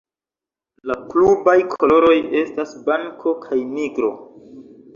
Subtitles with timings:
[0.91, 4.13] La klubaj koloroj estas blanko kaj nigro.